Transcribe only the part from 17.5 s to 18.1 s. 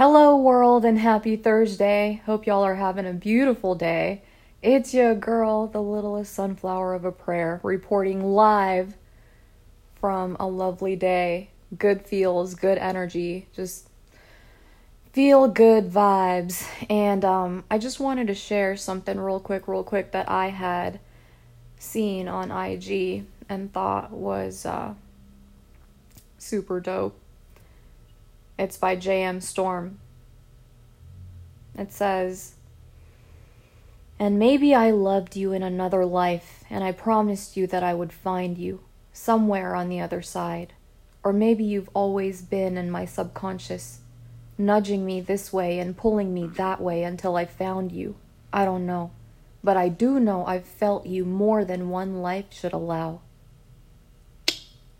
I just